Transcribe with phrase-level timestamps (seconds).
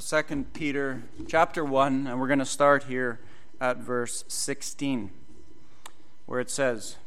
[0.00, 3.18] So 2 Peter chapter 1, and we're going to start here
[3.60, 5.10] at verse 16,
[6.26, 6.98] where it says,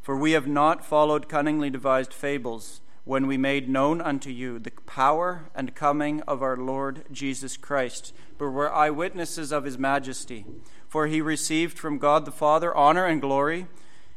[0.00, 4.70] For we have not followed cunningly devised fables when we made known unto you the
[4.86, 10.44] power and coming of our Lord Jesus Christ, but were eyewitnesses of his majesty.
[10.86, 13.66] For he received from God the Father honor and glory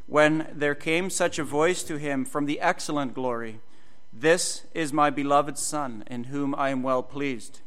[0.05, 3.59] when there came such a voice to him from the excellent glory
[4.13, 7.61] This is my beloved Son, in whom I am well pleased.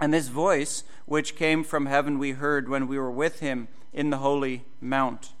[0.00, 4.10] And this voice, which came from heaven, we heard when we were with him in
[4.10, 5.32] the holy mount.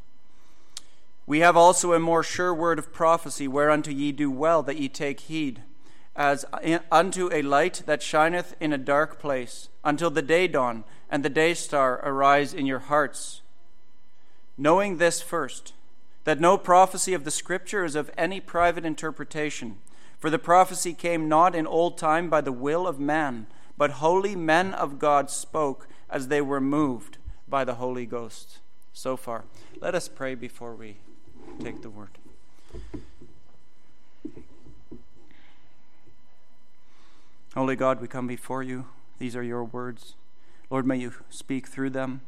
[1.26, 4.88] We have also a more sure word of prophecy, whereunto ye do well that ye
[4.88, 5.62] take heed,
[6.14, 6.44] as
[6.92, 11.30] unto a light that shineth in a dark place, until the day dawn and the
[11.30, 13.40] day star arise in your hearts.
[14.56, 15.72] Knowing this first,
[16.24, 19.78] that no prophecy of the Scripture is of any private interpretation,
[20.18, 23.46] for the prophecy came not in old time by the will of man
[23.76, 28.58] but holy men of God spoke as they were moved by the Holy Ghost.
[28.92, 29.44] So far.
[29.80, 30.98] Let us pray before we
[31.58, 32.10] take the word.
[37.54, 38.86] Holy God, we come before you.
[39.18, 40.14] These are your words.
[40.70, 42.20] Lord, may you speak through them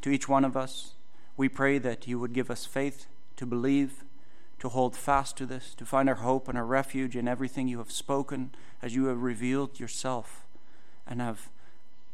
[0.00, 0.94] to each one of us.
[1.36, 4.04] We pray that you would give us faith to believe,
[4.58, 7.78] to hold fast to this, to find our hope and our refuge in everything you
[7.78, 10.45] have spoken as you have revealed yourself
[11.06, 11.48] and have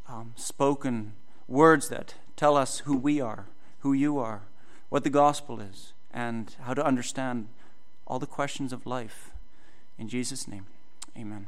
[0.07, 1.13] um, spoken
[1.47, 3.45] words that tell us who we are,
[3.79, 4.41] who you are,
[4.89, 7.47] what the gospel is, and how to understand
[8.05, 9.31] all the questions of life.
[9.97, 10.65] In Jesus' name,
[11.17, 11.47] amen.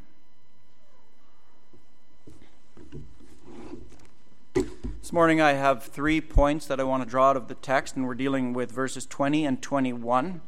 [4.55, 7.95] This morning I have three points that I want to draw out of the text,
[7.95, 10.41] and we're dealing with verses 20 and 21.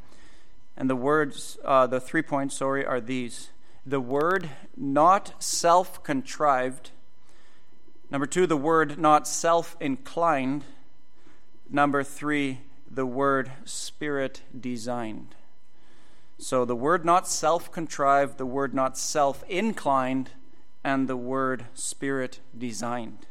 [0.76, 3.50] And the words, uh, the three points, sorry, are these
[3.88, 6.92] the word not self contrived.
[8.12, 10.66] Number two, the word not self inclined.
[11.70, 15.36] Number three, the word spirit designed.
[16.38, 20.32] So the word not self contrived, the word not self inclined,
[20.84, 23.26] and the word spirit designed.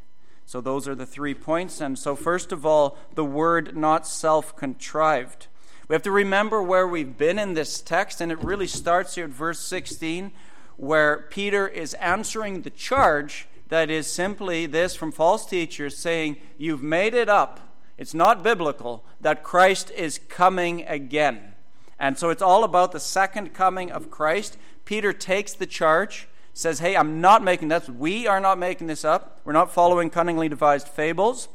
[0.47, 1.83] So those are the three points.
[1.83, 5.49] And so, first of all, the word not self contrived.
[5.89, 9.27] We have to remember where we've been in this text, and it really starts here
[9.27, 10.33] at verse 16,
[10.77, 16.83] where Peter is answering the charge that is simply this from false teachers saying, You've
[16.83, 17.61] made it up.
[17.99, 21.55] It's not biblical that Christ is coming again.
[22.01, 24.59] And so it's all about the second coming of Christ.
[24.85, 27.89] Peter takes the charge, says, Hey, I'm not making this.
[27.89, 29.41] We are not making this up.
[29.45, 31.49] We're not following cunningly devised fables.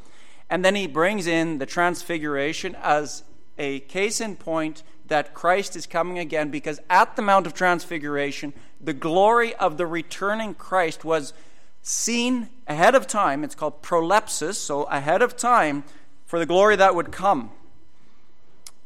[0.50, 3.24] And then he brings in the transfiguration as
[3.58, 8.54] a case in point that Christ is coming again because at the Mount of Transfiguration,
[8.80, 11.34] the glory of the returning Christ was
[11.82, 13.44] seen ahead of time.
[13.44, 15.84] It's called prolepsis, so ahead of time
[16.26, 17.52] for the glory that would come.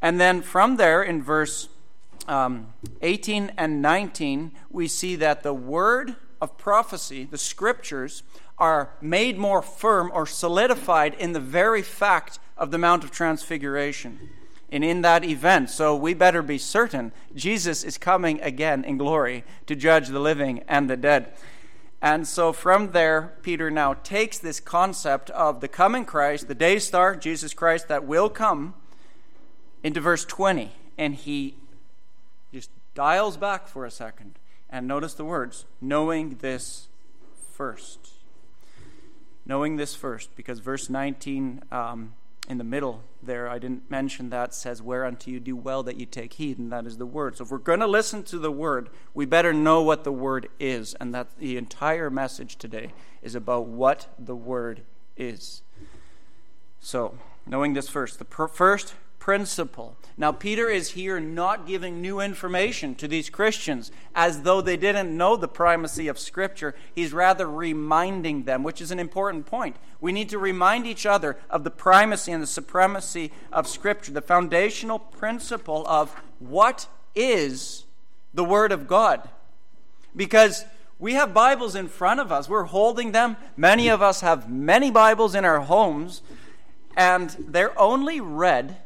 [0.01, 1.69] And then from there, in verse
[2.27, 2.73] um,
[3.03, 8.23] 18 and 19, we see that the word of prophecy, the scriptures,
[8.57, 14.31] are made more firm or solidified in the very fact of the Mount of Transfiguration
[14.75, 15.69] and in that event.
[15.69, 20.63] So we better be certain Jesus is coming again in glory to judge the living
[20.67, 21.31] and the dead.
[22.01, 26.77] And so from there, Peter now takes this concept of the coming Christ, the day
[26.79, 28.73] star, Jesus Christ, that will come,
[29.81, 30.73] into verse 20.
[30.97, 31.55] And he
[32.53, 34.37] just dials back for a second.
[34.69, 36.89] And notice the words knowing this
[37.53, 38.09] first.
[39.45, 42.13] Knowing this first, because verse 19 um,
[42.47, 46.05] in the middle there, I didn't mention that, says, Whereunto you do well that you
[46.05, 47.37] take heed, and that is the word.
[47.37, 50.49] So if we're going to listen to the word, we better know what the word
[50.59, 54.81] is, and that the entire message today is about what the word
[55.17, 55.63] is.
[56.79, 57.17] So,
[57.47, 58.93] knowing this first, the per- first
[59.25, 59.97] principle.
[60.17, 65.17] Now, Peter is here not giving new information to these Christians as though they didn't
[65.17, 66.75] know the primacy of Scripture.
[66.93, 69.77] He's rather reminding them, which is an important point.
[69.99, 74.21] We need to remind each other of the primacy and the supremacy of Scripture, the
[74.21, 76.85] foundational principle of what
[77.15, 77.85] is
[78.31, 79.27] the Word of God.
[80.15, 80.65] Because
[80.99, 83.37] we have Bibles in front of us, we're holding them.
[83.57, 86.21] Many of us have many Bibles in our homes,
[86.95, 88.77] and they're only read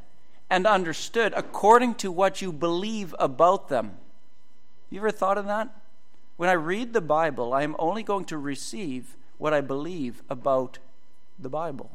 [0.50, 3.98] and understood according to what you believe about them.
[4.90, 5.70] You ever thought of that?
[6.38, 10.80] When I read the Bible, I am only going to receive what I believe about
[11.38, 11.92] the Bible.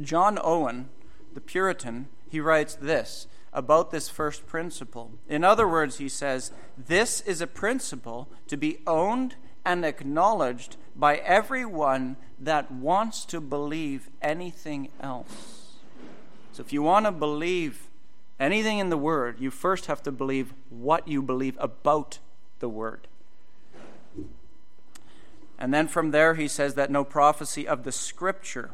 [0.00, 0.88] John Owen,
[1.34, 5.10] the Puritan, he writes this about this first principle.
[5.28, 9.34] In other words, he says, This is a principle to be owned
[9.64, 15.59] and acknowledged by everyone that wants to believe anything else.
[16.52, 17.88] So if you want to believe
[18.38, 22.18] anything in the Word, you first have to believe what you believe about
[22.58, 23.06] the Word.
[25.58, 28.70] And then from there, he says that no prophecy of the Scripture.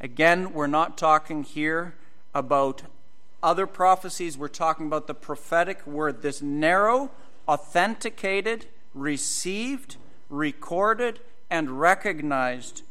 [0.00, 1.94] Again, we're not talking here
[2.34, 2.82] about
[3.42, 4.36] other prophecies.
[4.36, 7.10] We're talking about the prophetic word, this narrow,
[7.46, 9.96] authenticated, received,
[10.28, 11.20] recorded,
[11.50, 12.82] and recognized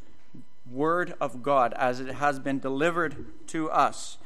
[0.70, 4.18] word of God as it has been delivered to us.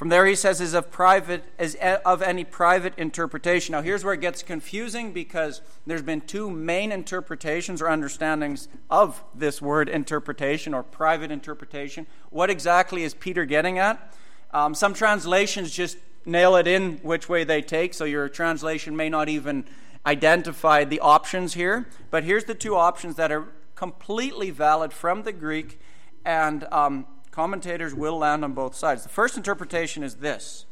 [0.00, 1.76] From there, he says, is of private, is
[2.06, 3.72] of any private interpretation.
[3.72, 9.22] Now, here's where it gets confusing because there's been two main interpretations or understandings of
[9.34, 12.06] this word interpretation or private interpretation.
[12.30, 14.14] What exactly is Peter getting at?
[14.52, 19.10] Um, some translations just nail it in which way they take, so your translation may
[19.10, 19.66] not even
[20.06, 21.86] identify the options here.
[22.10, 23.48] But here's the two options that are
[23.80, 25.80] completely valid from the Greek
[26.22, 29.04] and um, Commentators will land on both sides.
[29.04, 30.66] The first interpretation is this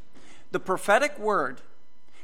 [0.53, 1.63] the prophetic word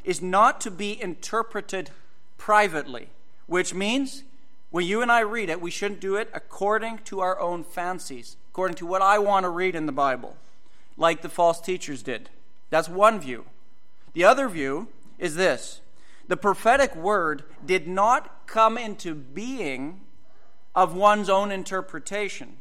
[0.04, 1.88] is not to be interpreted
[2.36, 3.08] privately,
[3.46, 4.24] which means
[4.70, 8.36] when you and I read it, we shouldn't do it according to our own fancies,
[8.50, 10.36] according to what I want to read in the Bible,
[10.98, 12.28] like the false teachers did.
[12.68, 13.46] That's one view.
[14.12, 14.88] The other view
[15.18, 15.80] is this
[16.28, 20.02] the prophetic word did not come into being
[20.74, 22.56] of one's own interpretation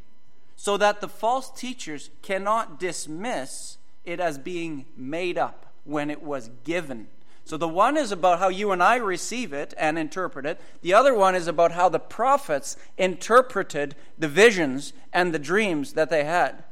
[0.55, 6.49] so that the false teachers cannot dismiss it as being made up when it was
[6.63, 7.07] given.
[7.45, 10.61] So the one is about how you and I receive it and interpret it.
[10.81, 16.09] The other one is about how the prophets interpreted the visions and the dreams that
[16.09, 16.63] they had,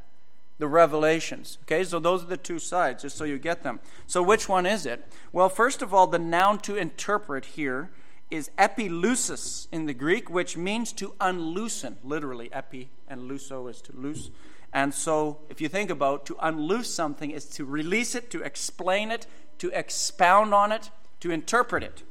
[0.60, 1.58] the revelations.
[1.64, 3.82] Okay, so those are the two sides, just so you get them.
[4.08, 5.06] So which one is it?
[5.34, 7.90] Well, first of all, the noun to interpret here
[8.32, 11.98] is epilusis in the Greek, which means to unloosen.
[12.04, 14.32] Literally, epi and luso is to loose.
[14.74, 19.12] And so, if you think about to unloose something is to release it, to explain
[19.12, 20.90] it, to expound on it,
[21.20, 22.04] to interpret it.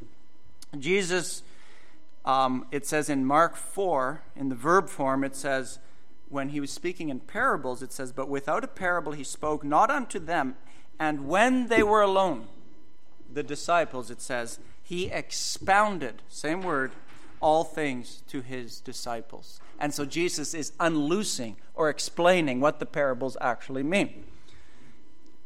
[0.79, 1.43] Jesus,
[2.25, 5.79] um, it says in Mark 4, in the verb form, it says,
[6.29, 9.91] when he was speaking in parables, it says, But without a parable he spoke not
[9.91, 10.57] unto them,
[10.99, 12.47] and when they were alone,
[13.33, 16.91] the disciples, it says, he expounded, same word,
[17.39, 19.61] all things to his disciples.
[19.79, 24.25] And so Jesus is unloosing or explaining what the parables actually mean.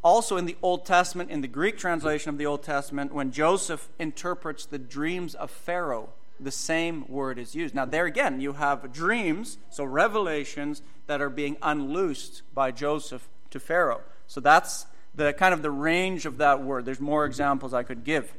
[0.02, 3.90] Also, in the Old Testament, in the Greek translation of the Old Testament, when Joseph
[3.98, 6.08] interprets the dreams of Pharaoh,
[6.40, 7.74] the same word is used.
[7.74, 13.60] Now, there again, you have dreams, so revelations that are being unloosed by Joseph to
[13.60, 14.00] Pharaoh.
[14.26, 16.86] So that's the kind of the range of that word.
[16.86, 18.32] There's more examples I could give.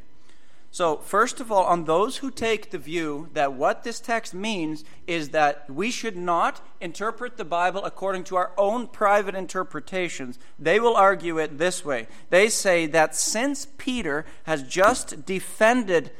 [0.76, 4.84] So, first of all, on those who take the view that what this text means
[5.08, 10.82] is that we should not interpret the Bible according to our own private interpretations, they
[10.82, 12.08] will argue it this way.
[12.30, 16.12] They say that since Peter has just defended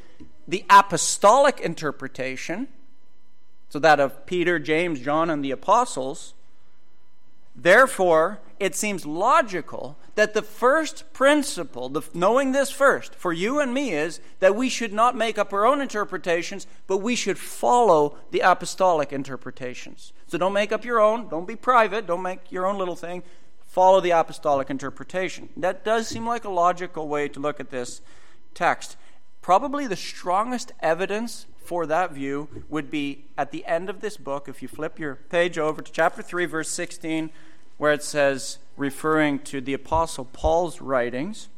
[0.48, 2.70] the apostolic interpretation,
[3.68, 6.34] so that of Peter, James, John, and the apostles,
[7.54, 13.74] therefore, it seems logical that the first principle, the, knowing this first, for you and
[13.74, 18.18] me is that we should not make up our own interpretations, but we should follow
[18.32, 20.14] the apostolic interpretations.
[20.28, 23.24] So don't make up your own, don't be private, don't make your own little thing.
[23.68, 25.50] Follow the apostolic interpretation.
[25.58, 28.02] That does seem like a logical way to look at this
[28.54, 28.96] text.
[29.42, 34.48] Probably the strongest evidence for that view would be at the end of this book,
[34.48, 37.32] if you flip your page over to chapter 3, verse 16
[37.78, 41.50] where it says, referring to the Apostle Paul's writings,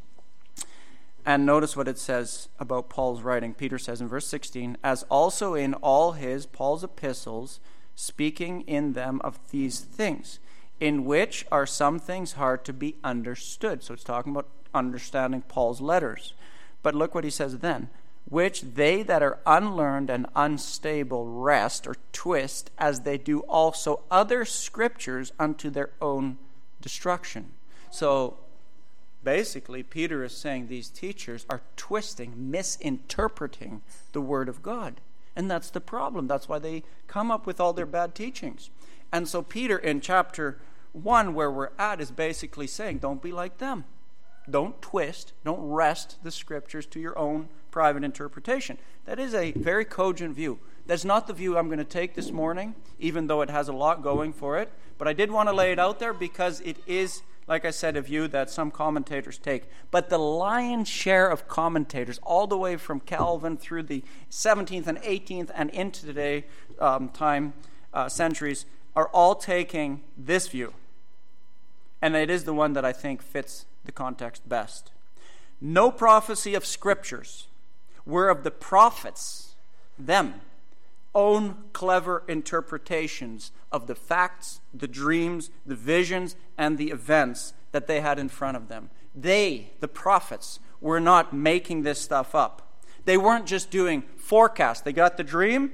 [1.26, 3.54] and notice what it says about Paul's writing.
[3.54, 7.60] Peter says in verse 16, as also in all his, Paul's epistles,
[7.96, 10.40] speaking in them of these things,
[10.80, 13.84] in which are some things hard to be understood.
[13.84, 16.34] So it's talking about understanding Paul's letters.
[16.82, 17.90] But look what he says then
[18.30, 24.44] which they that are unlearned and unstable wrest or twist, as they do also other
[24.44, 26.38] scriptures unto their own
[26.88, 27.51] destruction.
[27.91, 28.38] So
[29.22, 33.82] basically, Peter is saying these teachers are twisting, misinterpreting
[34.13, 35.01] the Word of God.
[35.36, 36.27] And that's the problem.
[36.27, 38.70] That's why they come up with all their bad teachings.
[39.12, 40.60] And so, Peter in chapter
[40.94, 43.84] 1, where we're at, is basically saying, don't be like them.
[44.50, 48.77] Don't twist, don't wrest the scriptures to your own private interpretation.
[49.03, 50.60] That is a very cogent view.
[50.86, 53.74] That's not the view I'm going to take this morning, even though it has a
[53.74, 54.72] lot going for it.
[54.98, 57.96] But I did want to lay it out there because it is like I said,
[57.96, 59.63] a view that some commentators take.
[59.89, 64.98] But the lion's share of commentators, all the way from Calvin through the 17th and
[65.00, 66.44] 18th and into today
[66.80, 67.54] um, time
[67.94, 70.74] uh, centuries, are all taking this view.
[72.01, 74.92] And it is the one that I think fits the context best.
[75.62, 77.48] No prophecy of scriptures
[78.06, 79.56] were of the prophets,
[79.98, 80.42] them,
[81.16, 88.02] own clever interpretations of the facts, the dreams, the visions, and the events that they
[88.02, 88.90] had in front of them.
[89.14, 92.82] They, the prophets, were not making this stuff up.
[93.06, 94.82] They weren't just doing forecasts.
[94.82, 95.72] They got the dream,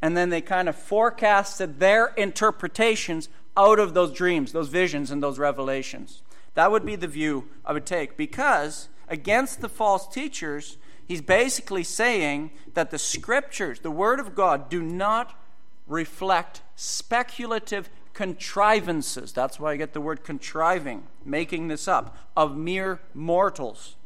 [0.00, 5.22] and then they kind of forecasted their interpretations out of those dreams, those visions, and
[5.22, 6.22] those revelations.
[6.54, 11.84] That would be the view I would take because against the false teachers, he's basically
[11.84, 15.38] saying that the scriptures, the Word of God, do not
[15.86, 19.32] reflect speculative contrivances.
[19.32, 23.96] That's why I get the word contriving, making this up, of mere mortals.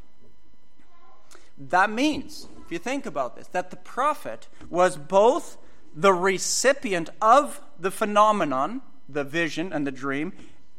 [1.59, 5.57] That means, if you think about this, that the prophet was both
[5.95, 10.33] the recipient of the phenomenon, the vision and the dream,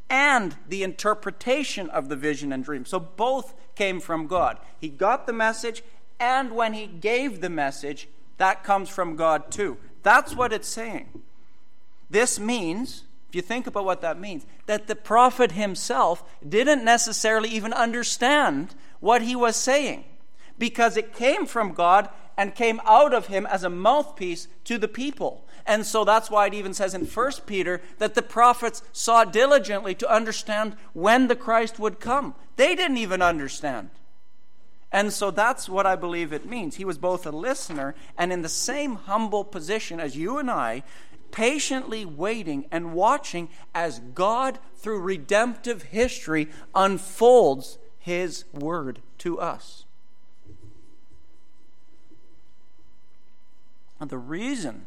[0.09, 2.85] and the interpretation of the vision and dream.
[2.85, 4.59] So both came from God.
[4.79, 5.83] He got the message,
[6.19, 9.77] and when he gave the message, that comes from God too.
[10.03, 11.23] That's what it's saying.
[12.09, 17.49] This means, if you think about what that means, that the prophet himself didn't necessarily
[17.49, 20.05] even understand what he was saying
[20.57, 24.87] because it came from God and came out of him as a mouthpiece to the
[24.87, 25.45] people.
[25.65, 29.95] And so that's why it even says in 1 Peter that the prophets sought diligently
[29.95, 32.35] to understand when the Christ would come.
[32.55, 33.89] They didn't even understand.
[34.91, 36.75] And so that's what I believe it means.
[36.75, 40.83] He was both a listener and in the same humble position as you and I,
[41.31, 49.85] patiently waiting and watching as God, through redemptive history, unfolds His word to us.
[53.99, 54.85] And the reason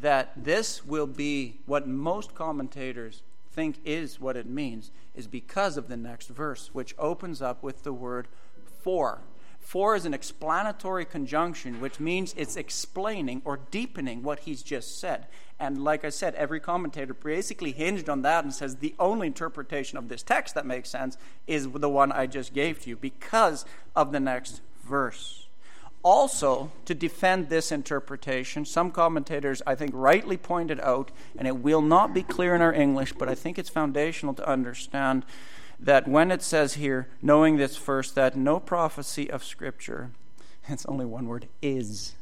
[0.00, 5.88] that this will be what most commentators think is what it means is because of
[5.88, 8.26] the next verse, which opens up with the word
[8.82, 9.20] for.
[9.60, 15.26] For is an explanatory conjunction, which means it's explaining or deepening what he's just said.
[15.58, 19.96] And like I said, every commentator basically hinged on that and says the only interpretation
[19.98, 23.64] of this text that makes sense is the one I just gave to you because
[23.94, 25.46] of the next verse.
[26.02, 31.80] Also, to defend this interpretation, some commentators, I think, rightly pointed out, and it will
[31.80, 35.24] not be clear in our English, but I think it's foundational to understand
[35.80, 40.10] that when it says here, knowing this first, that no prophecy of Scripture,
[40.68, 42.14] it's only one word, is.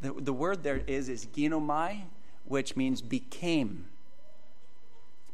[0.00, 2.02] The, the word there is is ginomai,
[2.48, 3.86] which means became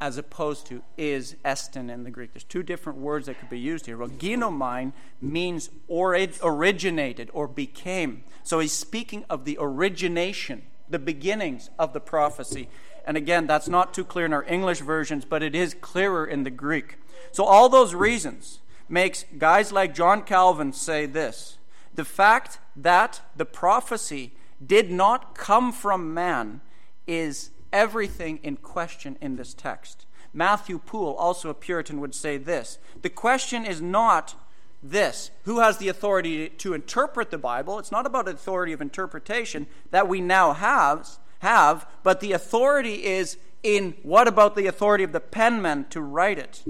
[0.00, 2.34] as opposed to is estin in the Greek.
[2.34, 3.96] There's two different words that could be used here.
[3.96, 4.92] Well, ginomai
[5.22, 8.24] means orid, originated or became.
[8.42, 12.68] So he's speaking of the origination, the beginnings of the prophecy.
[13.06, 16.42] And again, that's not too clear in our English versions, but it is clearer in
[16.42, 16.98] the Greek.
[17.32, 21.56] So all those reasons makes guys like John Calvin say this.
[21.94, 24.32] The fact that the prophecy
[24.64, 26.60] did not come from man
[27.06, 30.06] is everything in question in this text.
[30.32, 34.34] Matthew Poole, also a Puritan, would say this The question is not
[34.82, 37.78] this who has the authority to interpret the Bible?
[37.78, 41.08] It's not about authority of interpretation that we now have,
[41.40, 46.38] have but the authority is in what about the authority of the penman to write
[46.38, 46.62] it?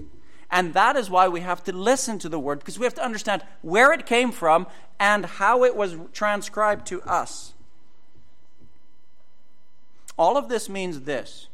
[0.50, 3.04] And that is why we have to listen to the word, because we have to
[3.04, 4.68] understand where it came from
[5.00, 7.53] and how it was transcribed to us.
[10.16, 11.48] All of this means this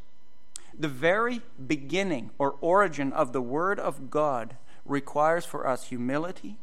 [0.78, 6.58] the very beginning or origin of the Word of God requires for us humility,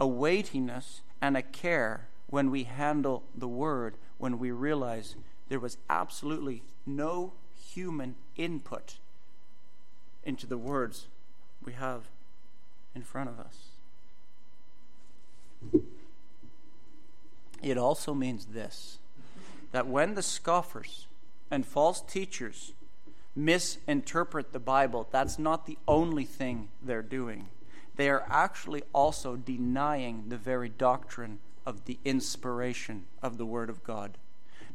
[0.00, 5.14] a weightiness, and a care when we handle the Word, when we realize
[5.48, 7.32] there was absolutely no
[7.72, 8.96] human input
[10.24, 11.06] into the words
[11.64, 12.08] we have
[12.94, 13.68] in front of us.
[17.62, 18.98] It also means this
[19.70, 21.06] that when the scoffers
[21.52, 22.72] and false teachers
[23.36, 27.48] misinterpret the Bible, that's not the only thing they're doing.
[27.96, 33.84] They are actually also denying the very doctrine of the inspiration of the Word of
[33.84, 34.16] God.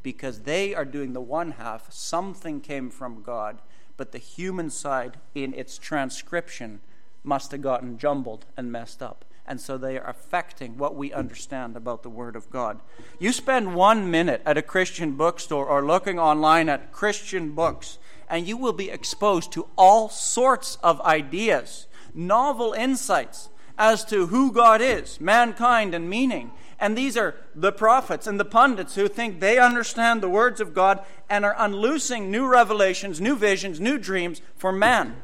[0.04, 3.60] Because they are doing the one half, something came from God,
[3.98, 6.80] but the human side in its transcription
[7.24, 11.76] must have gotten jumbled and messed up and so they are affecting what we understand
[11.76, 12.80] about the Word of God.
[13.20, 17.98] You spend one minute at a Christian bookstore or looking online at Christian books,
[18.30, 24.52] and you will be exposed to all sorts of ideas novel insights as to who
[24.52, 26.52] God is, mankind, and meaning.
[26.80, 30.74] And these are the prophets and the pundits who think they understand the words of
[30.74, 35.16] God and are unloosing new revelations, new visions, new dreams for man.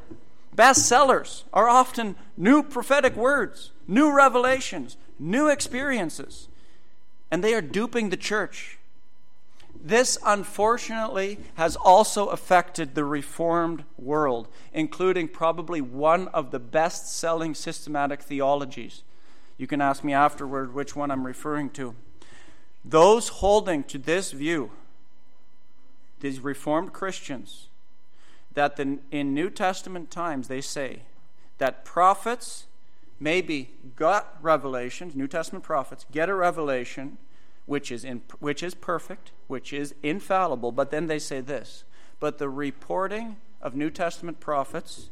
[0.55, 6.47] Bestsellers are often new prophetic words, new revelations, new experiences.
[7.31, 8.77] And they are duping the church.
[9.83, 17.53] This, unfortunately, has also affected the Reformed world, including probably one of the best selling
[17.53, 19.03] systematic theologies.
[19.57, 21.95] You can ask me afterward which one I'm referring to.
[22.85, 24.71] Those holding to this view,
[26.21, 27.67] these Reformed Christians,
[28.53, 30.99] that in New Testament times they say
[31.57, 32.65] that prophets
[33.19, 37.17] maybe got revelations, New Testament prophets get a revelation
[37.65, 41.83] which is, in, which is perfect, which is infallible, but then they say this.
[42.19, 45.09] But the reporting of New Testament prophets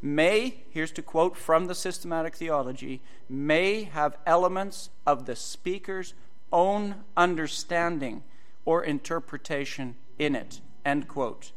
[0.00, 6.14] may, here's to quote from the systematic theology, may have elements of the speaker's
[6.52, 8.22] own understanding
[8.64, 10.60] or interpretation in it.
[10.84, 11.52] End quote.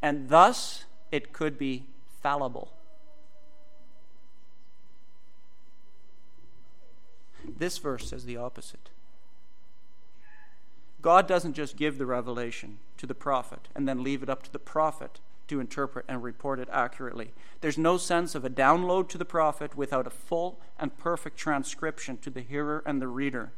[0.00, 1.84] And thus, it could be
[2.22, 2.72] fallible.
[7.58, 8.90] This verse says the opposite.
[11.02, 14.52] God doesn't just give the revelation to the prophet and then leave it up to
[14.52, 17.32] the prophet to interpret and report it accurately.
[17.60, 22.16] There's no sense of a download to the prophet without a full and perfect transcription
[22.18, 23.52] to the hearer and the reader.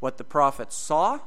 [0.00, 1.20] What the prophet saw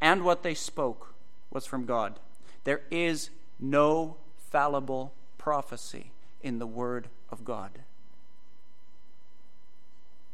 [0.00, 1.14] and what they spoke
[1.50, 2.18] was from God.
[2.64, 4.16] There is no
[4.50, 6.12] fallible prophecy
[6.42, 7.70] in the Word of God.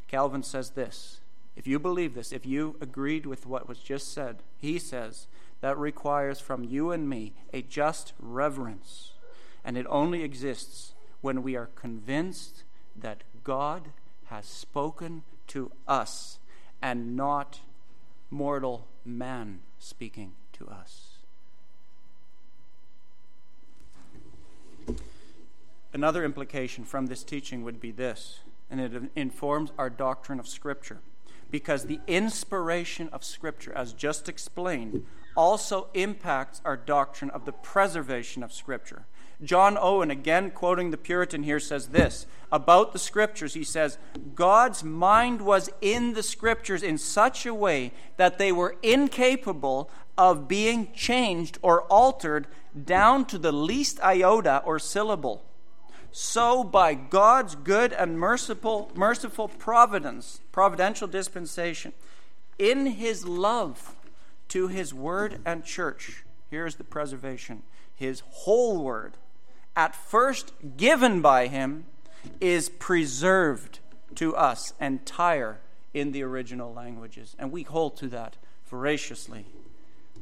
[0.09, 1.21] Calvin says this
[1.59, 5.27] if you believe this, if you agreed with what was just said, he says
[5.61, 9.15] that requires from you and me a just reverence.
[9.65, 12.63] And it only exists when we are convinced
[12.95, 13.89] that God
[14.27, 16.39] has spoken to us
[16.81, 17.59] and not
[18.31, 21.17] mortal man speaking to us.
[25.93, 28.39] Another implication from this teaching would be this,
[28.71, 31.01] and it informs our doctrine of Scripture
[31.51, 35.05] because the inspiration of Scripture, as just explained,
[35.37, 39.07] also impacts our doctrine of the preservation of Scripture.
[39.43, 43.55] John Owen, again quoting the Puritan here, says this about the Scriptures.
[43.55, 43.99] He says,
[44.35, 50.49] God's mind was in the Scriptures in such a way that they were incapable of
[50.49, 52.49] being changed or altered
[52.85, 55.45] down to the least iota or syllable
[56.13, 61.93] so by God's good and merciful, merciful providence, providential dispensation,
[62.59, 63.95] in his love
[64.49, 67.63] to his word and church, here's the preservation
[67.95, 69.15] his whole word,
[69.75, 71.85] at first given by him,
[72.41, 73.81] is preserved
[74.15, 75.59] to us entire
[75.93, 77.35] in the original languages.
[77.39, 79.47] And we hold to that voraciously.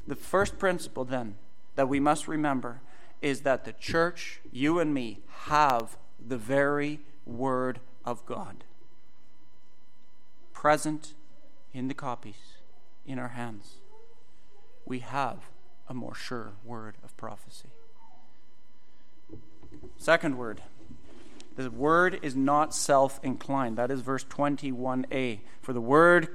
[0.07, 1.37] The first principle, then,
[1.75, 2.81] that we must remember
[3.22, 8.64] is that the church, you and me, have the very Word of God
[10.52, 11.14] present
[11.72, 12.57] in the copies
[13.07, 13.74] in our hands.
[14.85, 15.38] We have
[15.88, 17.68] a more sure word of prophecy.
[19.98, 20.62] Second word.
[21.57, 23.79] The word is not self inclined.
[23.79, 25.40] That is verse 21a.
[25.62, 26.29] For the word,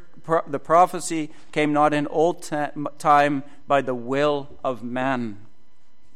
[0.48, 5.39] the prophecy came not in old time by the will of man.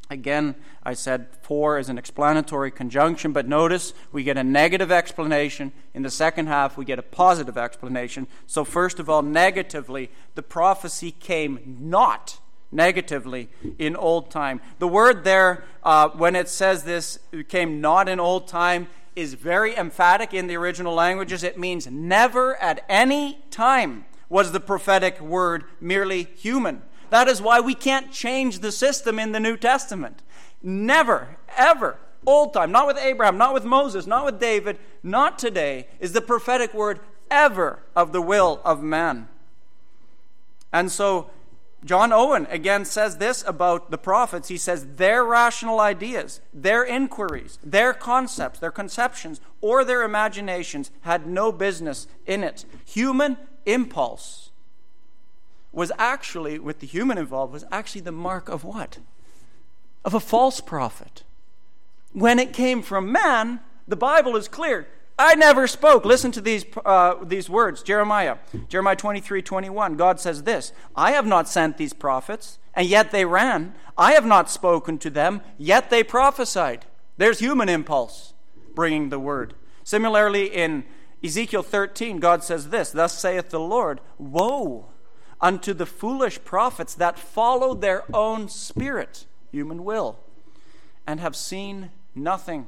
[0.10, 5.72] Again, I said for is an explanatory conjunction, but notice we get a negative explanation.
[5.96, 8.28] In the second half, we get a positive explanation.
[8.46, 12.40] So, first of all, negatively, the prophecy came not
[12.72, 14.62] negatively in old time.
[14.80, 19.76] The word there, uh, when it says this came not in old time, is very
[19.76, 21.42] emphatic in the original languages.
[21.42, 26.82] It means never at any time was the prophetic word merely human.
[27.16, 30.22] That is why we can't change the system in the New Testament.
[30.62, 31.96] Never, ever,
[32.28, 36.20] old time, not with Abraham, not with Moses, not with David, not today, is the
[36.20, 37.00] prophetic word
[37.32, 39.30] ever of the will of man.
[40.74, 41.30] And so,
[41.86, 44.50] John Owen again says this about the prophets.
[44.50, 51.28] He says their rational ideas, their inquiries, their concepts, their conceptions, or their imaginations had
[51.28, 52.66] no business in it.
[52.84, 54.45] Human impulse
[55.76, 58.98] was actually, with the human involved, was actually the mark of what?
[60.04, 61.24] Of a false prophet.
[62.14, 64.88] When it came from man, the Bible is clear.
[65.20, 66.06] I never spoke.
[66.06, 68.38] Listen to these, uh, these words Jeremiah,
[68.70, 69.96] Jeremiah 23 21.
[69.96, 73.76] God says this I have not sent these prophets, and yet they ran.
[73.98, 76.86] I have not spoken to them, yet they prophesied.
[77.18, 78.34] There's human impulse
[78.74, 79.54] bringing the word.
[79.84, 80.84] Similarly, in
[81.24, 84.88] Ezekiel 13, God says this Thus saith the Lord, Woe
[85.46, 90.18] unto the foolish prophets that follow their own spirit, human will,
[91.06, 92.68] and have seen nothing.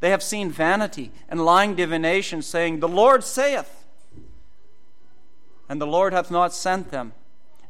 [0.00, 3.86] They have seen vanity and lying divination, saying, The Lord saith,
[5.66, 7.14] and the Lord hath not sent them.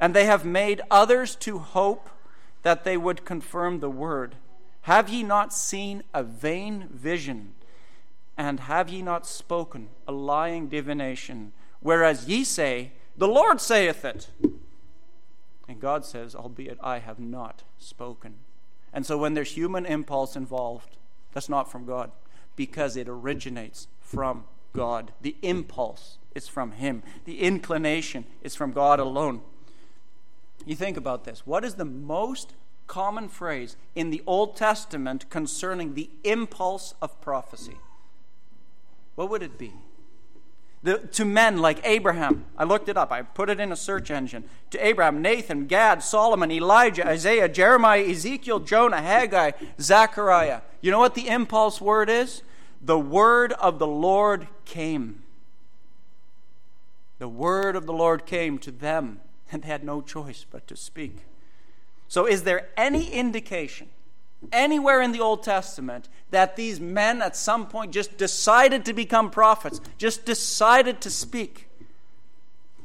[0.01, 2.11] And they have made others to hope
[2.65, 4.35] that they would confirm the word.
[4.81, 7.53] Have ye not seen a vain vision?
[8.37, 11.53] And have ye not spoken a lying divination?
[11.79, 14.29] Whereas ye say, The Lord saith it.
[15.69, 18.35] And God says, Albeit I have not spoken.
[18.93, 20.97] And so when there's human impulse involved,
[21.33, 22.13] that's not from God
[22.57, 25.13] because it originates from God.
[25.23, 29.41] The impulse is from Him, the inclination is from God alone.
[30.67, 31.47] You think about this.
[31.47, 32.55] What is the most
[32.87, 37.77] common phrase in the Old Testament concerning the impulse of prophecy?
[39.15, 39.73] What would it be?
[40.85, 44.11] The, to men like Abraham, I looked it up, I put it in a search
[44.11, 44.45] engine.
[44.71, 50.61] To Abraham, Nathan, Gad, Solomon, Elijah, Isaiah, Jeremiah, Ezekiel, Jonah, Haggai, Zechariah.
[50.83, 52.43] You know what the impulse word is?
[52.83, 55.23] The word of the Lord came.
[57.19, 59.21] The word of the Lord came to them,
[59.51, 61.25] and they had no choice but to speak.
[62.09, 63.89] So, is there any indication
[64.53, 69.31] anywhere in the Old Testament that these men at some point just decided to become
[69.31, 71.69] prophets, just decided to speak?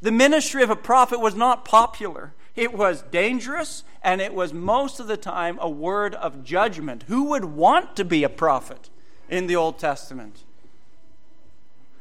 [0.01, 2.33] The ministry of a prophet was not popular.
[2.55, 7.03] It was dangerous, and it was most of the time a word of judgment.
[7.07, 8.89] Who would want to be a prophet
[9.29, 10.43] in the Old Testament?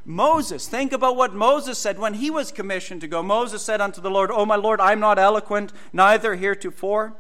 [0.04, 3.22] Moses, think about what Moses said when he was commissioned to go.
[3.22, 7.14] Moses said unto the Lord, O my Lord, I am not eloquent, neither heretofore,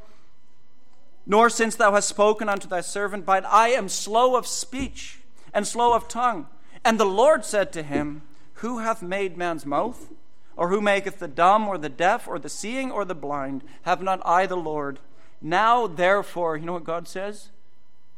[1.28, 5.18] nor since thou hast spoken unto thy servant, but I am slow of speech
[5.52, 6.48] and slow of tongue.
[6.84, 8.22] And the Lord said to him,
[8.54, 10.10] Who hath made man's mouth?
[10.56, 13.62] Or who maketh the dumb, or the deaf, or the seeing, or the blind?
[13.82, 14.98] Have not I the Lord?
[15.40, 17.50] Now, therefore, you know what God says?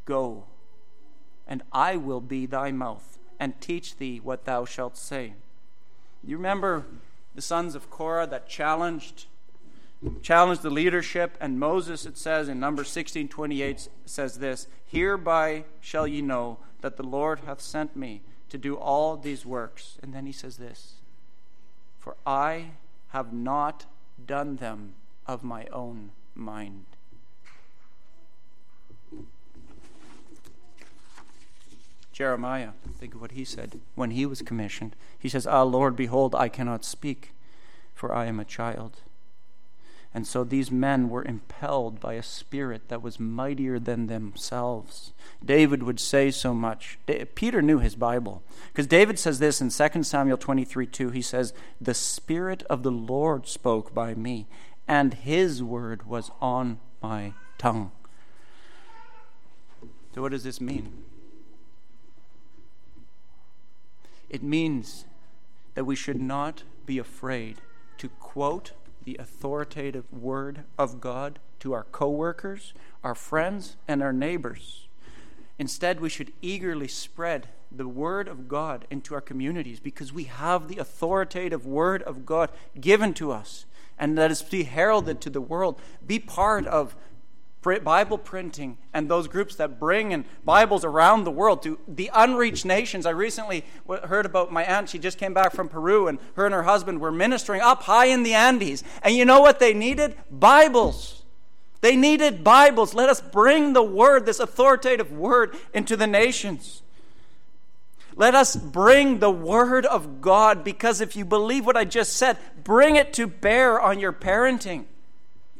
[0.06, 0.44] Go,
[1.46, 5.34] and I will be thy mouth and teach thee what thou shalt say.
[6.22, 6.86] You remember
[7.34, 9.26] the sons of Korah that challenged
[10.22, 16.22] challenged the leadership and Moses it says in number 1628 says this hereby shall ye
[16.22, 20.32] know that the Lord hath sent me to do all these works and then he
[20.32, 20.94] says this
[21.98, 22.72] for I
[23.08, 23.84] have not
[24.26, 24.94] done them
[25.26, 26.86] of my own mind
[32.20, 34.94] Jeremiah, think of what he said when he was commissioned.
[35.18, 37.32] He says, Ah, Lord, behold, I cannot speak,
[37.94, 38.98] for I am a child.
[40.12, 45.12] And so these men were impelled by a spirit that was mightier than themselves.
[45.44, 46.98] David would say so much.
[47.36, 48.42] Peter knew his Bible.
[48.68, 51.10] Because David says this in 2 Samuel 23 2.
[51.10, 54.48] He says, The Spirit of the Lord spoke by me,
[54.88, 57.92] and his word was on my tongue.
[60.12, 61.04] So, what does this mean?
[64.28, 65.04] It means
[65.74, 67.58] that we should not be afraid
[67.98, 68.72] to quote
[69.04, 72.72] the authoritative word of God to our coworkers,
[73.04, 74.88] our friends, and our neighbors.
[75.58, 80.68] Instead, we should eagerly spread the word of God into our communities because we have
[80.68, 83.66] the authoritative word of God given to us
[83.98, 85.78] and let us be heralded to the world.
[86.06, 86.96] Be part of
[87.62, 92.64] Bible printing and those groups that bring in Bibles around the world to the unreached
[92.64, 93.04] nations.
[93.04, 93.64] I recently
[94.04, 94.88] heard about my aunt.
[94.88, 98.06] She just came back from Peru, and her and her husband were ministering up high
[98.06, 98.82] in the Andes.
[99.02, 100.16] And you know what they needed?
[100.30, 101.22] Bibles.
[101.82, 102.94] They needed Bibles.
[102.94, 106.82] Let us bring the word, this authoritative word, into the nations.
[108.16, 112.36] Let us bring the word of God because if you believe what I just said,
[112.64, 114.84] bring it to bear on your parenting.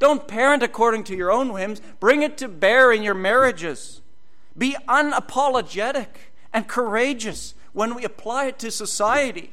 [0.00, 1.80] Don't parent according to your own whims.
[2.00, 4.00] Bring it to bear in your marriages.
[4.58, 6.08] Be unapologetic
[6.52, 9.52] and courageous when we apply it to society,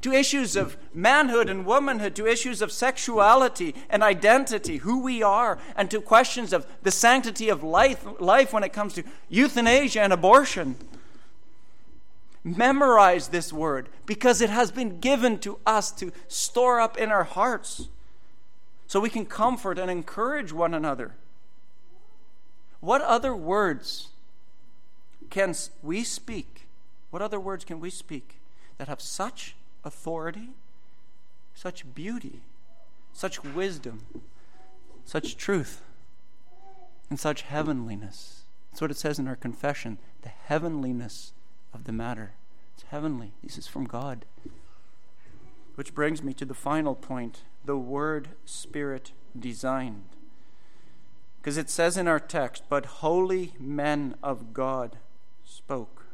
[0.00, 5.58] to issues of manhood and womanhood, to issues of sexuality and identity, who we are,
[5.76, 10.12] and to questions of the sanctity of life, life when it comes to euthanasia and
[10.12, 10.76] abortion.
[12.44, 17.24] Memorize this word because it has been given to us to store up in our
[17.24, 17.88] hearts
[18.88, 21.14] so we can comfort and encourage one another.
[22.80, 24.08] What other words
[25.30, 26.66] can we speak?
[27.10, 28.40] What other words can we speak
[28.78, 30.50] that have such authority,
[31.54, 32.40] such beauty,
[33.12, 34.06] such wisdom,
[35.04, 35.82] such truth,
[37.10, 38.42] and such heavenliness?
[38.70, 41.32] That's what it says in our confession the heavenliness
[41.74, 42.32] of the matter.
[42.74, 43.32] It's heavenly.
[43.42, 44.24] This is from God.
[45.74, 50.08] Which brings me to the final point the word Spirit designed.
[51.38, 54.96] Because it says in our text, but holy men of God
[55.44, 56.06] spoke.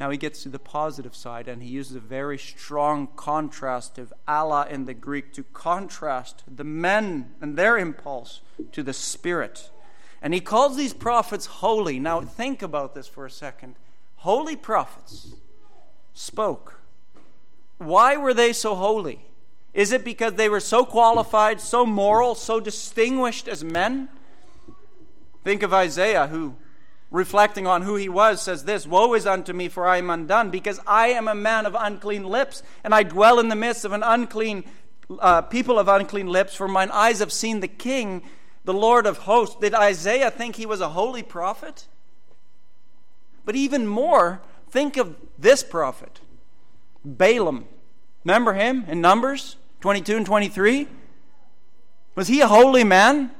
[0.00, 4.12] Now he gets to the positive side and he uses a very strong contrast of
[4.26, 8.40] alla in the Greek to contrast the men and their impulse
[8.72, 9.70] to the Spirit.
[10.20, 12.00] And he calls these prophets holy.
[12.00, 13.76] Now think about this for a second.
[14.16, 15.34] Holy prophets
[16.14, 16.80] spoke.
[17.78, 19.20] Why were they so holy?
[19.76, 24.08] Is it because they were so qualified, so moral, so distinguished as men?
[25.44, 26.56] Think of Isaiah, who,
[27.10, 30.48] reflecting on who he was, says this Woe is unto me, for I am undone,
[30.48, 33.92] because I am a man of unclean lips, and I dwell in the midst of
[33.92, 34.64] an unclean
[35.20, 38.22] uh, people of unclean lips, for mine eyes have seen the King,
[38.64, 39.56] the Lord of hosts.
[39.60, 41.86] Did Isaiah think he was a holy prophet?
[43.44, 46.20] But even more, think of this prophet,
[47.04, 47.66] Balaam.
[48.24, 49.56] Remember him in Numbers?
[49.80, 50.88] 22 and 23?
[52.14, 53.30] Was he a holy man?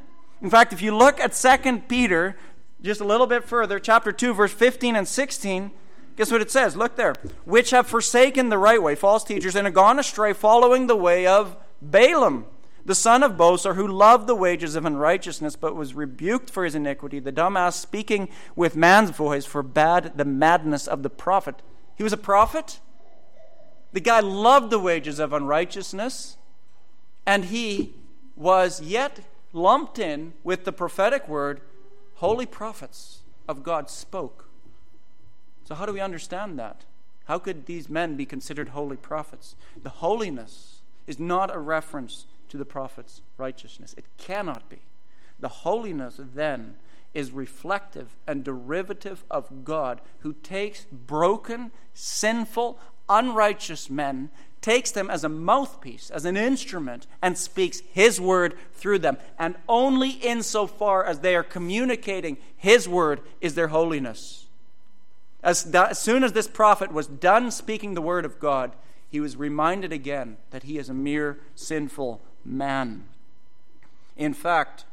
[0.43, 2.37] In fact, if you look at 2 Peter
[2.83, 5.71] just a little bit further, chapter 2, verse 15 and 16,
[6.17, 6.77] guess what it says?
[6.77, 7.15] Look there.
[7.45, 11.27] Which have forsaken the right way, false teachers, and have gone astray, following the way
[11.27, 12.47] of Balaam,
[12.85, 16.75] the son of Bosor, who loved the wages of unrighteousness, but was rebuked for his
[16.75, 17.19] iniquity.
[17.19, 21.63] The dumbass, speaking with man's voice, forbade the madness of the prophet.
[21.97, 22.79] He was a prophet?
[23.97, 26.37] The guy loved the wages of unrighteousness,
[27.25, 27.95] and he
[28.37, 29.21] was yet
[29.55, 31.63] lumped in with the prophetic word
[32.17, 34.51] holy prophets of God spoke.
[35.65, 36.85] So, how do we understand that?
[37.25, 39.57] How could these men be considered holy prophets?
[39.83, 43.95] The holiness is not a reference to the prophet's righteousness.
[43.97, 44.81] It cannot be.
[45.41, 46.75] The holiness then
[47.15, 52.79] is reflective and derivative of God who takes broken, sinful,
[53.09, 58.99] unrighteous men, takes them as a mouthpiece, as an instrument, and speaks His word through
[58.99, 59.17] them.
[59.39, 64.47] And only insofar as they are communicating His word is their holiness.
[65.43, 68.73] As, as soon as this prophet was done speaking the word of God,
[69.09, 73.05] he was reminded again that he is a mere sinful man.
[74.17, 74.85] In fact,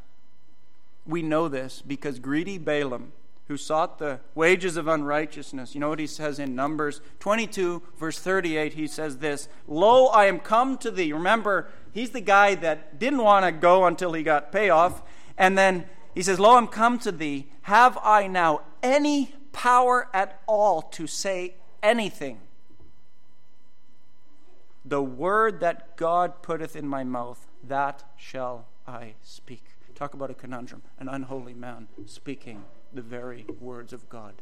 [1.05, 3.13] we know this because greedy Balaam
[3.53, 5.75] who sought the wages of unrighteousness.
[5.75, 8.73] You know what he says in Numbers 22, verse 38?
[8.73, 11.13] He says this Lo, I am come to thee.
[11.13, 15.03] Remember, he's the guy that didn't want to go until he got payoff.
[15.37, 15.85] And then
[16.15, 17.51] he says, Lo, I'm come to thee.
[17.63, 22.39] Have I now any power at all to say anything?
[24.83, 29.63] The word that God putteth in my mouth, that shall I speak.
[29.93, 30.81] Talk about a conundrum.
[30.97, 32.63] An unholy man speaking
[32.93, 34.33] the very words of God.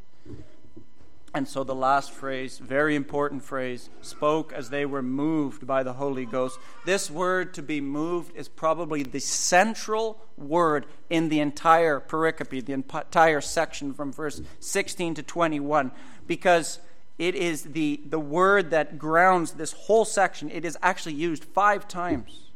[1.33, 5.93] And so the last phrase, very important phrase, spoke as they were moved by the
[5.93, 6.59] Holy Ghost.
[6.85, 12.73] This word to be moved is probably the central word in the entire pericope, the
[12.73, 15.91] entire section from verse 16 to 21,
[16.27, 16.79] because
[17.17, 20.49] it is the, the word that grounds this whole section.
[20.51, 22.49] It is actually used five times.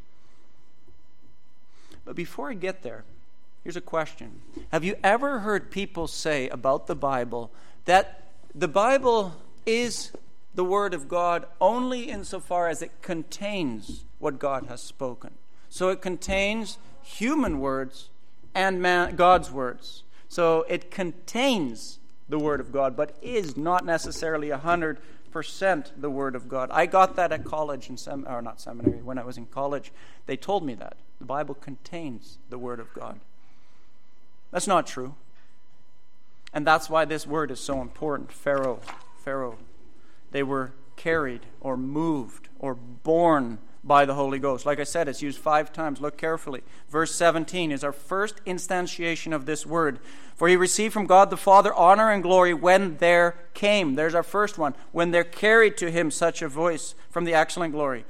[2.03, 3.05] But before I get there,
[3.65, 7.51] Here's a question Have you ever heard people say about the Bible
[7.85, 8.21] that
[8.53, 9.33] the Bible
[9.65, 10.11] is
[10.53, 15.31] the Word of God only insofar as it contains what God has spoken?
[15.67, 18.09] So it contains human words
[18.53, 20.03] and man, God's words.
[20.29, 21.97] So it contains
[22.29, 24.97] the Word of God, but is not necessarily 100%
[25.97, 26.69] the Word of God.
[26.71, 29.91] I got that at college, in sem- or not seminary, when I was in college.
[30.27, 30.97] They told me that.
[31.17, 33.19] The Bible contains the Word of God.
[34.55, 35.15] That's not true.
[36.53, 38.31] And that's why this word is so important.
[38.31, 38.79] phero,
[39.21, 39.57] phero.
[40.31, 44.65] They were carried or moved or born by the Holy Ghost.
[44.65, 45.99] Like I said, it's used five times.
[45.99, 46.61] Look carefully.
[46.89, 49.99] Verse 17 is our first instantiation of this word.
[50.37, 53.95] For he received from God the Father honor and glory when there came.
[53.95, 54.73] There's our first one.
[54.93, 58.05] When there carried to him such a voice from the excellent glory.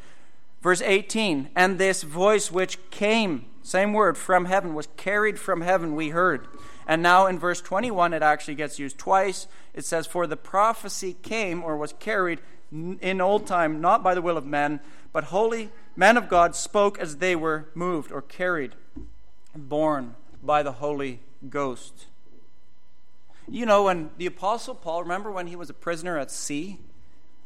[0.62, 5.96] Verse 18, and this voice which came same word, from heaven, was carried from heaven,
[5.96, 6.48] we heard.
[6.88, 9.48] And now in verse 21, it actually gets used twice.
[9.74, 14.22] It says, For the prophecy came or was carried in old time, not by the
[14.22, 18.76] will of men, but holy men of God spoke as they were moved or carried,
[19.56, 22.06] borne by the Holy Ghost.
[23.50, 26.78] You know, when the Apostle Paul, remember when he was a prisoner at sea?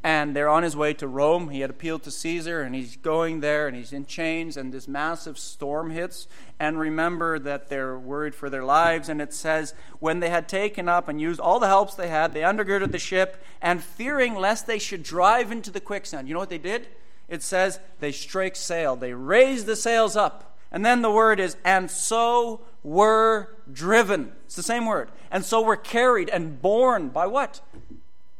[0.03, 1.49] And they're on his way to Rome.
[1.49, 4.87] He had appealed to Caesar, and he's going there, and he's in chains, and this
[4.87, 6.27] massive storm hits.
[6.57, 10.87] And remember that they're worried for their lives, and it says, When they had taken
[10.87, 14.67] up and used all the helps they had, they undergirded the ship, and fearing lest
[14.67, 16.27] they should drive into the quicksand.
[16.27, 16.87] You know what they did?
[17.27, 20.57] It says, They strake sail, they raised the sails up.
[20.71, 24.33] And then the word is, and so were driven.
[24.45, 25.09] It's the same word.
[25.31, 27.61] And so were carried and borne by what?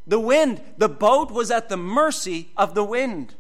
[0.10, 0.62] The wind.
[0.78, 3.36] The boat was at the mercy of the wind.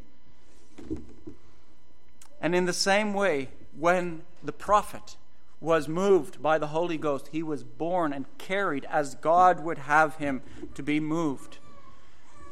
[2.40, 5.18] And in the same way, when the prophet
[5.60, 10.18] was moved by the Holy Ghost, he was borne and carried as God would have
[10.18, 10.44] him
[10.76, 11.58] to be moved.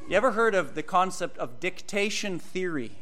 [0.09, 2.97] You ever heard of the concept of dictation theory?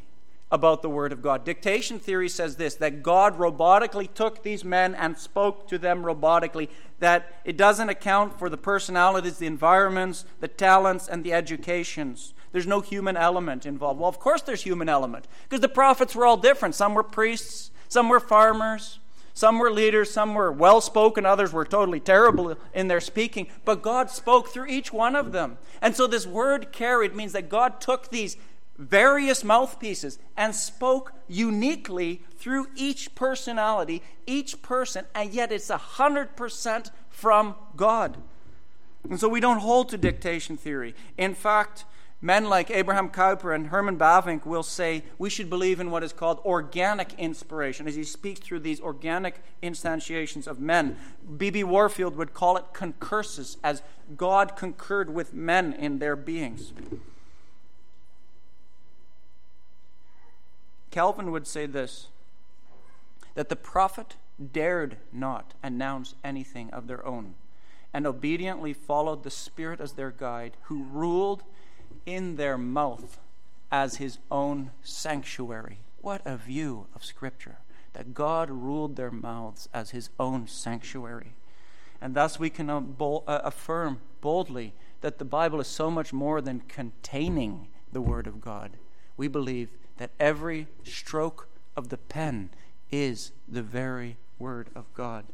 [0.50, 1.44] About the Word of God.
[1.44, 6.68] Dictation theory says this that God robotically took these men and spoke to them robotically,
[7.00, 12.32] that it doesn't account for the personalities, the environments, the talents, and the educations.
[12.52, 14.00] There's no human element involved.
[14.00, 16.74] Well, of course, there's human element because the prophets were all different.
[16.74, 19.00] Some were priests, some were farmers.
[19.34, 23.82] Some were leaders, some were well spoken, others were totally terrible in their speaking, but
[23.82, 25.58] God spoke through each one of them.
[25.82, 28.38] And so this word carried means that God took these
[28.78, 36.90] various mouthpieces and spoke uniquely through each personality, each person, and yet it's a 100%
[37.08, 38.16] from God.
[39.08, 40.94] And so we don't hold to dictation theory.
[41.16, 41.84] In fact,
[42.20, 46.12] men like Abraham Kuyper and Herman Bavinck will say we should believe in what is
[46.12, 50.96] called organic inspiration as he speaks through these organic instantiations of men.
[51.36, 51.64] B.B.
[51.64, 53.82] Warfield would call it concursus, as
[54.16, 56.72] God concurred with men in their beings.
[60.90, 62.08] Calvin would say this
[63.34, 64.16] that the prophet
[64.52, 67.34] dared not announce anything of their own
[67.96, 71.42] and obediently followed the Spirit as their guide, who ruled
[72.04, 73.18] in their mouth
[73.72, 75.78] as his own sanctuary.
[76.02, 77.56] What a view of Scripture!
[77.94, 81.32] That God ruled their mouths as his own sanctuary.
[81.98, 82.82] And thus we can uh,
[83.26, 88.72] affirm boldly that the Bible is so much more than containing the Word of God.
[89.16, 92.50] We believe that every stroke of the pen
[92.90, 95.24] is the very Word of God.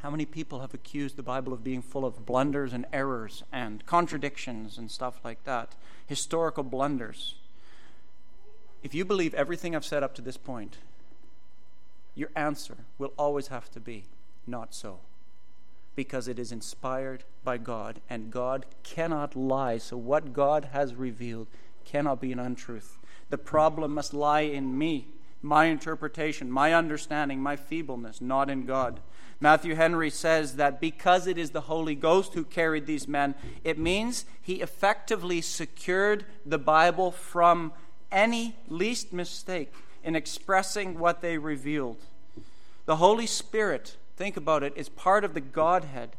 [0.00, 3.84] How many people have accused the Bible of being full of blunders and errors and
[3.86, 5.74] contradictions and stuff like that?
[6.06, 7.36] Historical blunders.
[8.82, 10.78] If you believe everything I've said up to this point,
[12.14, 14.04] your answer will always have to be
[14.46, 15.00] not so
[15.96, 19.78] because it is inspired by God and God cannot lie.
[19.78, 21.48] So, what God has revealed
[21.86, 22.98] cannot be an untruth.
[23.30, 25.08] The problem must lie in me,
[25.40, 29.00] my interpretation, my understanding, my feebleness, not in God.
[29.40, 33.78] Matthew Henry says that because it is the Holy Ghost who carried these men, it
[33.78, 37.72] means he effectively secured the Bible from
[38.10, 39.72] any least mistake
[40.02, 41.98] in expressing what they revealed.
[42.86, 46.10] The Holy Spirit, think about it, is part of the Godhead.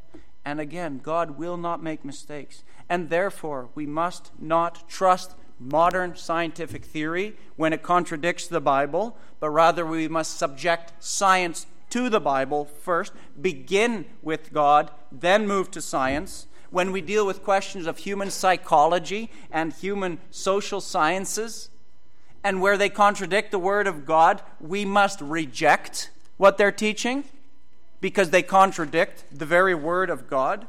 [0.46, 2.64] And again, God will not make mistakes.
[2.90, 9.50] And therefore, we must not trust modern scientific theory when it contradicts the Bible, but
[9.50, 15.82] rather we must subject science to the Bible first, begin with God, then move to
[15.82, 16.48] science.
[16.70, 21.70] When we deal with questions of human psychology and human social sciences,
[22.44, 27.24] and where they contradict the Word of God, we must reject what they're teaching
[28.00, 30.68] because they contradict the very Word of God.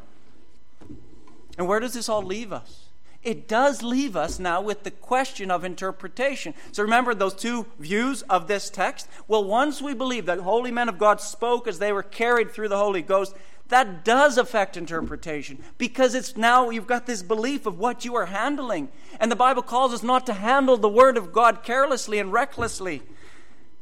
[1.56, 2.87] And where does this all leave us?
[3.28, 6.54] It does leave us now with the question of interpretation.
[6.72, 9.06] So remember those two views of this text?
[9.28, 12.70] Well, once we believe that holy men of God spoke as they were carried through
[12.70, 13.36] the Holy Ghost,
[13.68, 18.24] that does affect interpretation because it's now you've got this belief of what you are
[18.24, 18.88] handling.
[19.20, 23.02] And the Bible calls us not to handle the Word of God carelessly and recklessly.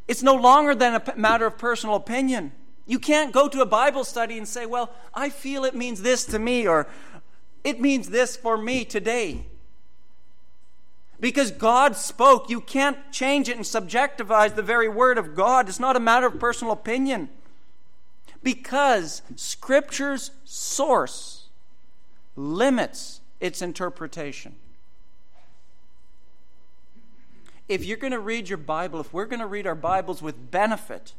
[0.08, 2.50] It's no longer than a matter of personal opinion.
[2.84, 6.24] You can't go to a Bible study and say, Well, I feel it means this
[6.26, 6.88] to me, or
[7.66, 9.44] it means this for me today.
[11.18, 15.68] Because God spoke, you can't change it and subjectivize the very word of God.
[15.68, 17.28] It's not a matter of personal opinion.
[18.40, 21.48] Because Scripture's source
[22.36, 24.54] limits its interpretation.
[27.68, 30.52] If you're going to read your Bible, if we're going to read our Bibles with
[30.52, 31.14] benefit,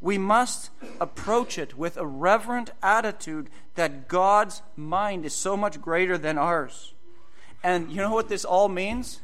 [0.00, 0.70] we must
[1.00, 6.94] approach it with a reverent attitude that God's mind is so much greater than ours.
[7.62, 9.20] And you know what this all means?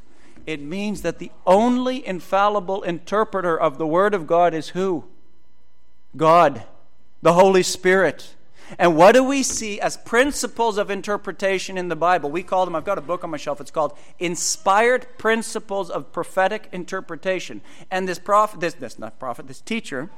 [0.46, 5.04] It means that the only infallible interpreter of the Word of God is who?
[6.16, 6.62] God,
[7.22, 8.34] the Holy Spirit.
[8.78, 12.30] And what do we see as principles of interpretation in the Bible?
[12.30, 16.12] We call them, I've got a book on my shelf, it's called Inspired Principles of
[16.12, 17.60] Prophetic Interpretation.
[17.90, 20.10] And this prophet, this, this not prophet, this teacher,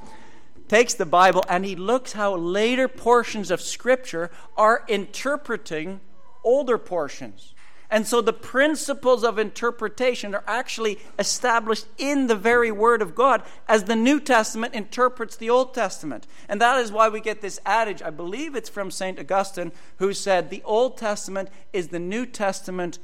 [0.69, 5.99] takes the Bible and he looks how later portions of Scripture are interpreting
[6.43, 7.53] older portions.
[7.91, 13.41] And so the principles of interpretation are actually established in the very Word of God
[13.67, 16.27] as the New Testament interprets the Old Testament.
[16.47, 19.19] And that is why we get this adage, I believe it's from St.
[19.19, 22.99] Augustine, who said, The Old Testament is the New Testament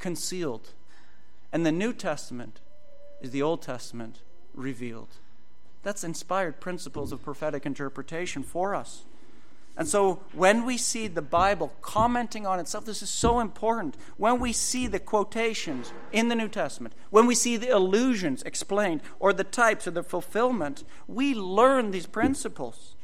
[0.00, 0.70] concealed,
[1.52, 2.60] and the New Testament
[3.20, 4.18] is the Old Testament
[4.52, 5.14] revealed.
[5.82, 9.04] That's inspired principles of prophetic interpretation for us.
[9.76, 13.96] And so when we see the Bible commenting on itself, this is so important.
[14.16, 19.02] When we see the quotations in the New Testament, when we see the allusions explained,
[19.20, 22.96] or the types or the fulfillment, we learn these principles.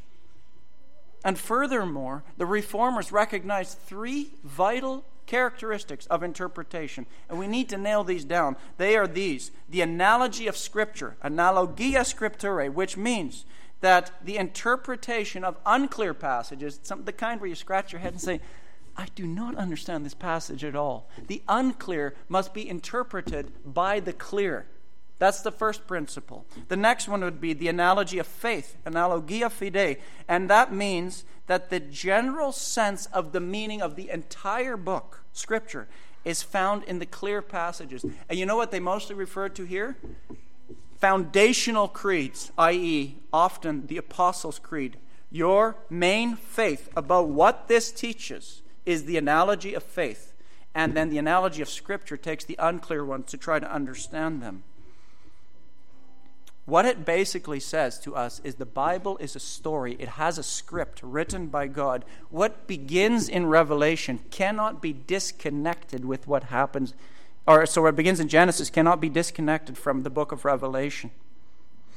[1.24, 7.06] And furthermore, the reformers recognized three vital characteristics of interpretation.
[7.28, 8.56] And we need to nail these down.
[8.78, 13.44] They are these the analogy of Scripture, analogia scripturae, which means
[13.80, 18.20] that the interpretation of unclear passages, some, the kind where you scratch your head and
[18.20, 18.40] say,
[18.96, 21.08] I do not understand this passage at all.
[21.26, 24.66] The unclear must be interpreted by the clear.
[25.18, 26.44] That's the first principle.
[26.68, 29.98] The next one would be the analogy of faith, analogia fidei,
[30.28, 35.88] and that means that the general sense of the meaning of the entire book, Scripture,
[36.24, 38.04] is found in the clear passages.
[38.28, 39.96] And you know what they mostly refer to here?
[41.04, 44.96] foundational creeds, i.e., often the Apostles' Creed,
[45.30, 50.32] your main faith about what this teaches is the analogy of faith.
[50.74, 54.62] And then the analogy of Scripture takes the unclear ones to try to understand them.
[56.66, 59.96] What it basically says to us is the Bible is a story.
[59.98, 62.04] It has a script written by God.
[62.30, 66.94] What begins in Revelation cannot be disconnected with what happens
[67.46, 71.10] or so it begins in Genesis, cannot be disconnected from the book of Revelation.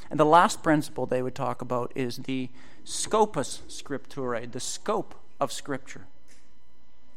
[0.09, 2.49] And the last principle they would talk about is the
[2.83, 6.05] scopus scripturae, the scope of Scripture.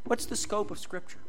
[0.03, 1.19] What's the scope of Scripture?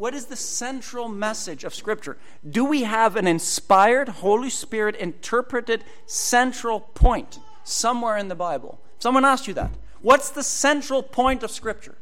[0.00, 2.16] What is the central message of Scripture?
[2.48, 8.80] Do we have an inspired, Holy Spirit interpreted central point somewhere in the Bible?
[8.96, 11.98] If someone asked you that, what's the central point of Scripture?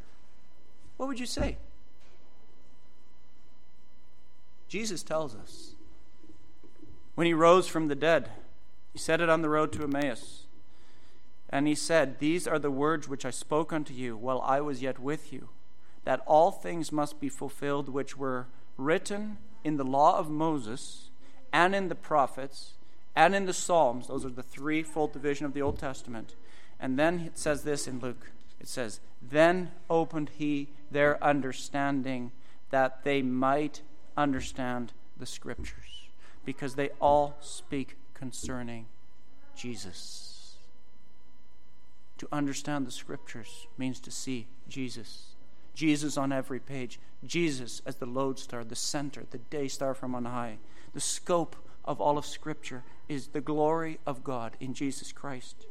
[0.96, 1.56] What would you say?
[4.68, 5.72] Jesus tells us.
[7.16, 8.30] When he rose from the dead,
[8.92, 10.44] he said it on the road to Emmaus.
[11.50, 14.82] And he said, These are the words which I spoke unto you while I was
[14.82, 15.48] yet with you,
[16.08, 18.46] that all things must be fulfilled which were
[18.78, 21.10] written in the law of Moses,
[21.52, 22.72] and in the prophets,
[23.14, 24.06] and in the Psalms.
[24.06, 26.34] Those are the three full division of the Old Testament.
[26.80, 32.32] And then it says this in Luke it says, Then opened he their understanding
[32.70, 33.82] that they might
[34.16, 36.08] understand the scriptures
[36.42, 38.86] because they all speak concerning
[39.54, 40.54] Jesus.
[42.16, 45.27] To understand the scriptures means to see Jesus.
[45.78, 46.98] Jesus on every page.
[47.24, 50.58] Jesus as the lodestar, the center, the day star from on high.
[50.92, 51.54] The scope
[51.84, 55.68] of all of Scripture is the glory of God in Jesus Christ.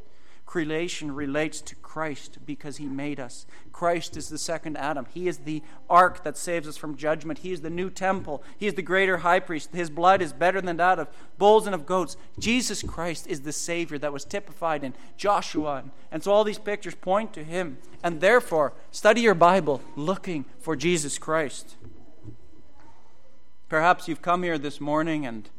[0.47, 3.45] Creation relates to Christ because he made us.
[3.73, 5.05] Christ is the second Adam.
[5.13, 7.39] He is the ark that saves us from judgment.
[7.39, 8.41] He is the new temple.
[8.57, 9.71] He is the greater high priest.
[9.73, 12.15] His blood is better than that of bulls and of goats.
[12.39, 15.83] Jesus Christ is the Savior that was typified in Joshua.
[16.13, 17.77] And so all these pictures point to him.
[18.01, 21.75] And therefore, study your Bible looking for Jesus Christ.
[23.67, 25.49] Perhaps you've come here this morning and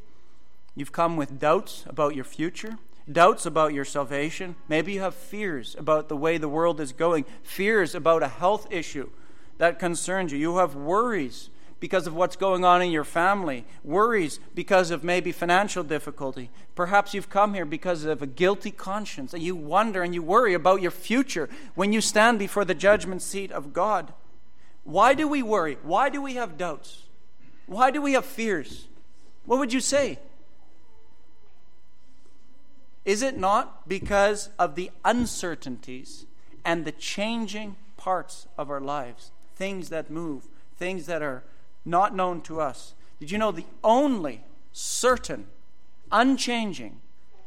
[0.74, 2.78] you've come with doubts about your future
[3.10, 4.56] doubts about your salvation.
[4.68, 8.66] Maybe you have fears about the way the world is going, fears about a health
[8.70, 9.10] issue
[9.58, 10.38] that concerns you.
[10.38, 11.50] You have worries
[11.80, 16.50] because of what's going on in your family, worries because of maybe financial difficulty.
[16.74, 20.54] Perhaps you've come here because of a guilty conscience and you wonder and you worry
[20.54, 24.12] about your future when you stand before the judgment seat of God.
[24.84, 25.78] Why do we worry?
[25.82, 27.02] Why do we have doubts?
[27.66, 28.88] Why do we have fears?
[29.44, 30.18] What would you say?
[33.08, 36.26] Is it not because of the uncertainties
[36.62, 39.30] and the changing parts of our lives?
[39.56, 40.46] Things that move,
[40.76, 41.42] things that are
[41.86, 42.92] not known to us.
[43.18, 44.44] Did you know the only
[44.74, 45.46] certain,
[46.12, 47.00] unchanging,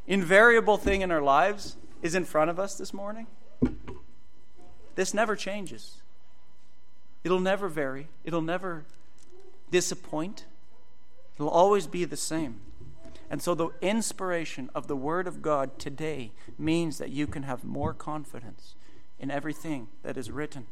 [0.07, 3.27] invariable thing in our lives is in front of us this morning?
[4.95, 5.97] This never changes.
[7.23, 8.07] It'll never vary.
[8.23, 8.85] It'll never
[9.69, 10.45] disappoint.
[11.35, 12.61] It'll always be the same.
[13.31, 17.63] And so the inspiration of the Word of God today means that you can have
[17.63, 18.75] more confidence
[19.17, 20.65] in everything that is written.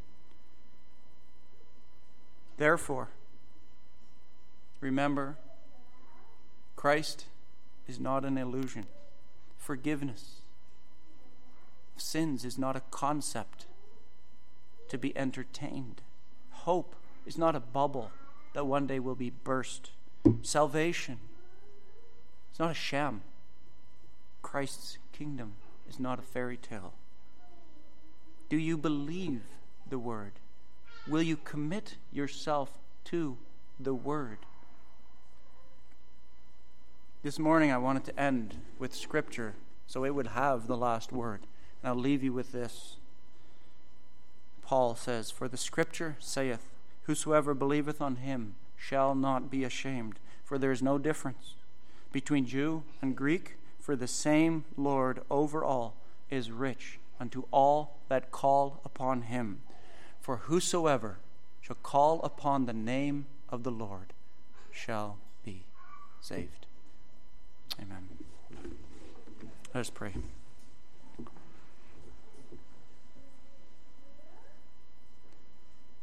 [2.58, 3.12] Therefore,
[4.82, 5.38] remember,
[6.76, 7.28] Christ
[7.88, 8.88] is not an illusion.
[9.58, 10.42] Forgiveness
[11.96, 13.68] of sins is not a concept
[14.90, 16.02] to be entertained.
[16.52, 16.94] Hope
[17.26, 18.12] is not a bubble
[18.52, 19.92] that one day will be burst.
[20.42, 21.20] Salvation
[22.60, 23.22] is not a sham.
[24.42, 25.54] Christ's kingdom
[25.90, 26.94] is not a fairy tale.
[28.50, 29.44] Do you believe
[29.90, 30.34] the word?
[31.08, 33.38] Will you commit yourself to
[33.80, 34.40] the word?
[37.24, 39.54] This morning I wanted to end with scripture
[39.88, 41.44] so it would have the last word.
[41.82, 42.98] And I'll leave you with this.
[44.64, 46.68] Paul says, For the scripture saith,
[47.04, 51.54] Whosoever believeth on him shall not be ashamed, for there is no difference
[52.12, 55.96] between Jew and Greek, for the same Lord over all
[56.30, 59.62] is rich unto all that call upon him.
[60.22, 61.18] For whosoever
[61.62, 64.14] shall call upon the name of the Lord
[64.72, 65.64] shall be
[66.22, 66.66] saved.
[67.82, 68.10] Amen.
[69.74, 70.14] Let us pray.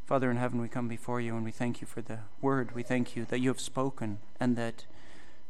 [0.07, 2.77] Father in heaven, we come before you and we thank you for the word.
[2.77, 4.85] We thank you that you have spoken and that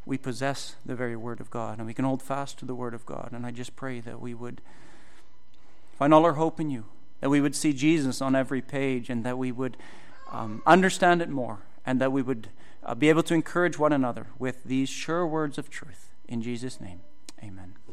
[0.06, 2.94] we possess the very word of God and we can hold fast to the word
[2.94, 3.30] of God.
[3.32, 4.62] And I just pray that we would
[5.98, 6.84] find all our hope in you,
[7.20, 9.76] that we would see Jesus on every page and that we would
[10.30, 12.48] um, understand it more and that we would
[12.84, 16.10] uh, be able to encourage one another with these sure words of truth.
[16.28, 17.00] In Jesus' name,
[17.42, 17.76] amen.